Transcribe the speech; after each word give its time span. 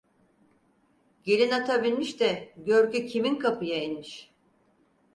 Gelin 1.23 1.51
ata 1.51 1.83
binmiş 1.83 2.19
de, 2.19 2.53
görkü 2.57 3.05
kimin 3.07 3.35
kapıya 3.35 3.83
inmiş. 3.83 4.33